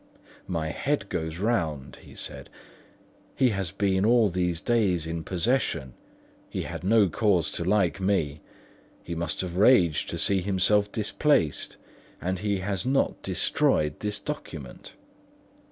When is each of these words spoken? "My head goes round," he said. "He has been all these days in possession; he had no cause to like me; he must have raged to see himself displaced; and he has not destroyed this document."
"My 0.47 0.69
head 0.69 1.09
goes 1.09 1.37
round," 1.37 1.97
he 1.97 2.15
said. 2.15 2.49
"He 3.35 3.49
has 3.49 3.69
been 3.69 4.03
all 4.03 4.29
these 4.29 4.59
days 4.59 5.05
in 5.05 5.23
possession; 5.23 5.93
he 6.49 6.63
had 6.63 6.83
no 6.83 7.07
cause 7.07 7.51
to 7.51 7.63
like 7.63 7.99
me; 8.01 8.41
he 9.03 9.13
must 9.13 9.41
have 9.41 9.57
raged 9.57 10.09
to 10.09 10.17
see 10.17 10.41
himself 10.41 10.91
displaced; 10.91 11.77
and 12.19 12.39
he 12.39 12.57
has 12.61 12.83
not 12.83 13.21
destroyed 13.21 13.99
this 13.99 14.17
document." 14.17 14.95